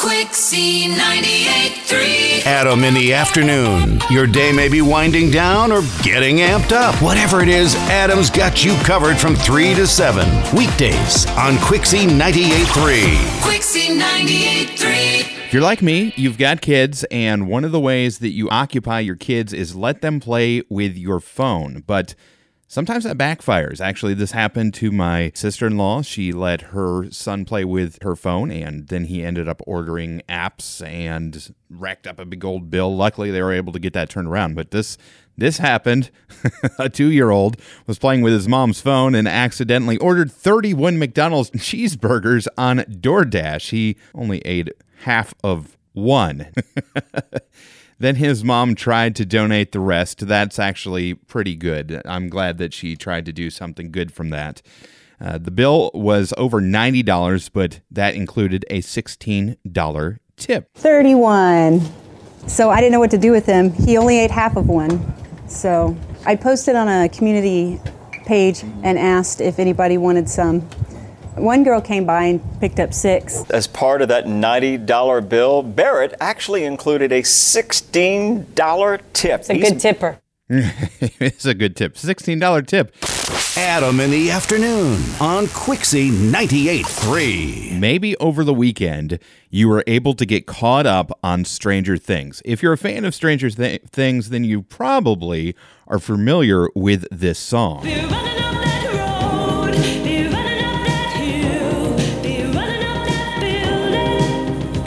[0.00, 2.46] Quixie 98.3.
[2.46, 4.00] Adam in the afternoon.
[4.08, 6.94] Your day may be winding down or getting amped up.
[7.02, 10.26] Whatever it is, Adam's got you covered from 3 to 7.
[10.56, 13.42] Weekdays on Quixie 98.3.
[13.42, 15.18] Quixie 98.3.
[15.44, 19.00] If you're like me, you've got kids, and one of the ways that you occupy
[19.00, 21.84] your kids is let them play with your phone.
[21.86, 22.14] But
[22.70, 23.80] sometimes that backfires.
[23.80, 26.00] Actually, this happened to my sister in law.
[26.00, 30.86] She let her son play with her phone, and then he ended up ordering apps
[30.86, 32.96] and racked up a big old bill.
[32.96, 34.54] Luckily, they were able to get that turned around.
[34.54, 34.96] But this
[35.36, 36.10] this happened.
[36.78, 41.50] a two year old was playing with his mom's phone and accidentally ordered 31 McDonald's
[41.56, 43.70] cheeseburgers on DoorDash.
[43.70, 46.52] He only ate half of one.
[48.00, 50.26] then his mom tried to donate the rest.
[50.26, 52.00] That's actually pretty good.
[52.06, 54.62] I'm glad that she tried to do something good from that.
[55.20, 60.70] Uh, the bill was over $90, but that included a $16 tip.
[60.74, 61.82] 31.
[62.46, 63.70] So I didn't know what to do with him.
[63.70, 65.14] He only ate half of one.
[65.46, 67.78] So I posted on a community
[68.24, 70.66] page and asked if anybody wanted some.
[71.40, 73.44] One girl came by and picked up six.
[73.50, 79.40] As part of that $90 bill, Barrett actually included a $16 tip.
[79.40, 80.18] It's a good tipper.
[80.48, 81.94] it's a good tip.
[81.94, 82.94] $16 tip.
[83.56, 87.78] Adam in the afternoon on Quixie 98.3.
[87.78, 89.18] Maybe over the weekend
[89.48, 92.42] you were able to get caught up on Stranger Things.
[92.44, 95.56] If you're a fan of Stranger Th- Things, then you probably
[95.88, 97.82] are familiar with this song.
[97.82, 97.94] Be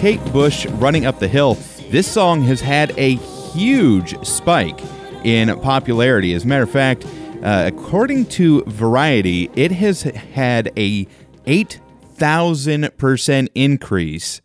[0.00, 1.58] Kate Bush running up the hill.
[1.90, 4.80] This song has had a huge spike
[5.24, 6.32] in popularity.
[6.32, 7.04] As a matter of fact,
[7.42, 11.06] uh, according to Variety, it has had a
[11.44, 14.40] 8,000% increase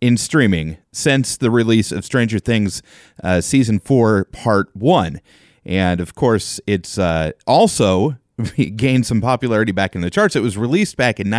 [0.00, 2.82] in streaming since the release of Stranger Things
[3.22, 5.20] uh, season 4 part 1.
[5.64, 8.16] And of course, it's uh, also
[8.74, 10.34] gained some popularity back in the charts.
[10.34, 11.30] It was released back in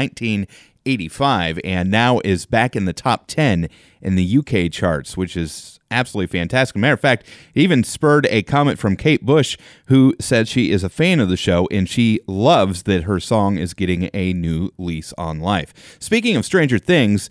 [0.87, 3.67] 1985 and now is back in the top 10
[4.01, 6.77] in the UK charts, which is absolutely fantastic.
[6.77, 10.85] Matter of fact, it even spurred a comment from Kate Bush, who said she is
[10.85, 14.71] a fan of the show and she loves that her song is getting a new
[14.77, 15.97] lease on life.
[15.99, 17.29] Speaking of Stranger Things,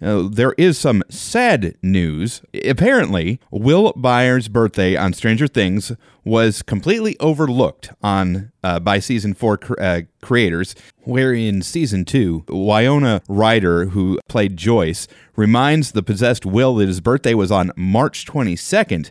[0.00, 2.42] uh, there is some sad news.
[2.64, 5.92] Apparently, Will Byers' birthday on Stranger Things
[6.24, 10.74] was completely overlooked on uh, by season four cr- uh, creators.
[11.02, 17.00] Where in season two, Winona Ryder, who played Joyce, reminds the possessed Will that his
[17.00, 19.10] birthday was on March 22nd.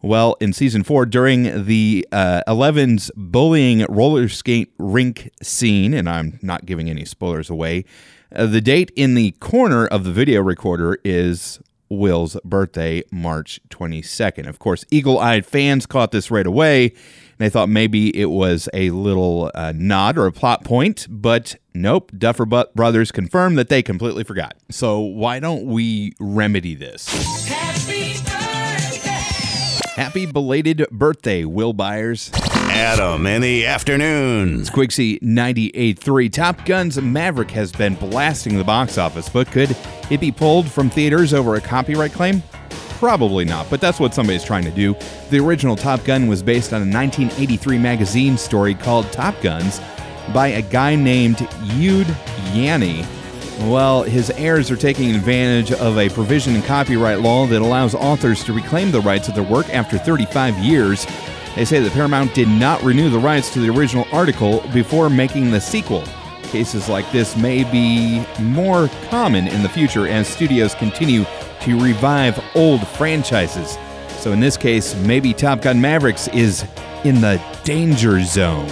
[0.00, 6.38] Well, in season four, during the uh, Eleven's bullying roller skate rink scene, and I'm
[6.40, 7.84] not giving any spoilers away,
[8.34, 14.46] uh, the date in the corner of the video recorder is Will's birthday, March 22nd.
[14.46, 18.68] Of course, eagle eyed fans caught this right away, and they thought maybe it was
[18.74, 22.12] a little uh, nod or a plot point, but nope.
[22.16, 24.56] Duffer Brothers confirmed that they completely forgot.
[24.70, 27.08] So, why don't we remedy this?
[27.48, 29.90] Happy birthday.
[29.94, 32.30] Happy belated birthday, Will Byers.
[32.78, 34.64] Adam in the afternoon.
[34.66, 36.32] Quixie 98.3.
[36.32, 39.76] Top Gun's Maverick has been blasting the box office, but could
[40.10, 42.40] it be pulled from theaters over a copyright claim?
[42.70, 44.94] Probably not, but that's what somebody's trying to do.
[45.28, 49.80] The original Top Gun was based on a 1983 magazine story called Top Guns
[50.32, 52.06] by a guy named Ehud
[52.54, 53.04] Yonay.
[53.68, 58.44] Well, his heirs are taking advantage of a provision in copyright law that allows authors
[58.44, 61.08] to reclaim the rights of their work after 35 years.
[61.54, 65.50] They say that Paramount did not renew the rights to the original article before making
[65.50, 66.04] the sequel.
[66.44, 71.24] Cases like this may be more common in the future as studios continue
[71.60, 73.76] to revive old franchises.
[74.18, 76.64] So, in this case, maybe Top Gun Mavericks is
[77.04, 78.68] in the danger zone.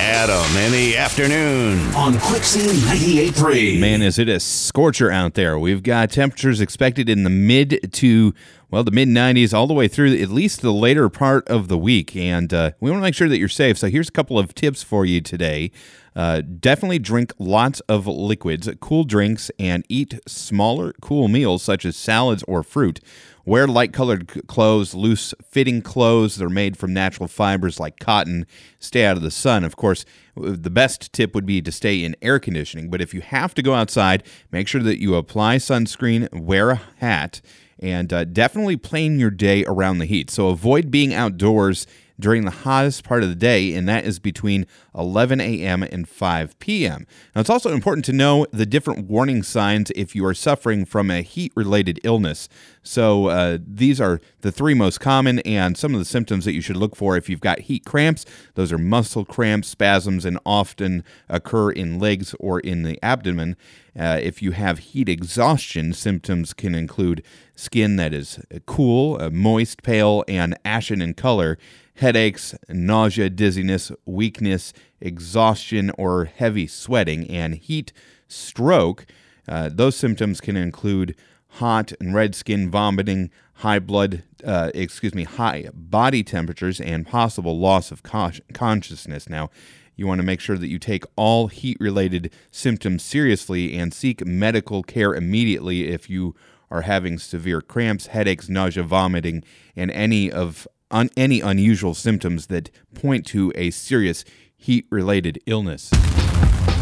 [0.00, 3.78] Adam in the afternoon on Quixie 98.3.
[3.80, 5.58] Man, is it a scorcher out there?
[5.58, 8.34] We've got temperatures expected in the mid to
[8.74, 11.78] well, the mid 90s all the way through at least the later part of the
[11.78, 12.16] week.
[12.16, 13.78] And uh, we want to make sure that you're safe.
[13.78, 15.70] So here's a couple of tips for you today.
[16.16, 21.96] Uh, definitely drink lots of liquids, cool drinks, and eat smaller, cool meals such as
[21.96, 22.98] salads or fruit.
[23.46, 26.36] Wear light colored clothes, loose fitting clothes.
[26.36, 28.46] They're made from natural fibers like cotton.
[28.78, 29.64] Stay out of the sun.
[29.64, 32.88] Of course, the best tip would be to stay in air conditioning.
[32.88, 36.80] But if you have to go outside, make sure that you apply sunscreen, wear a
[36.98, 37.42] hat,
[37.78, 40.30] and uh, definitely plan your day around the heat.
[40.30, 41.86] So avoid being outdoors
[42.18, 45.82] during the hottest part of the day, and that is between 11 a.m.
[45.82, 47.06] and 5 p.m.
[47.34, 51.10] Now, it's also important to know the different warning signs if you are suffering from
[51.10, 52.48] a heat related illness.
[52.82, 56.60] So, uh, these are the three most common and some of the symptoms that you
[56.60, 58.24] should look for if you've got heat cramps.
[58.54, 63.56] Those are muscle cramps, spasms, and often occur in legs or in the abdomen.
[63.98, 67.22] Uh, if you have heat exhaustion, symptoms can include
[67.54, 71.56] skin that is cool, uh, moist, pale, and ashen in color,
[71.96, 77.92] headaches, nausea, dizziness, weakness, exhaustion, or heavy sweating, and heat
[78.28, 79.06] stroke.
[79.46, 81.14] Uh, those symptoms can include
[81.58, 87.58] hot and red skin, vomiting, high blood, uh, excuse me, high body temperatures, and possible
[87.58, 89.28] loss of con- consciousness.
[89.28, 89.50] Now,
[89.96, 94.26] you want to make sure that you take all heat related symptoms seriously and seek
[94.26, 96.34] medical care immediately if you
[96.70, 99.44] are having severe cramps, headaches, nausea, vomiting,
[99.76, 104.24] and any of un- any unusual symptoms that point to a serious
[104.56, 105.90] heat related illness.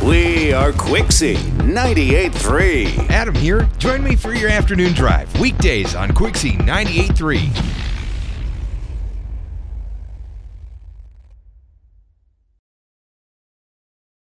[0.04, 3.08] We are Quixie 98.3.
[3.10, 3.68] Adam here.
[3.78, 7.91] Join me for your afternoon drive, weekdays on Quixie 98.3.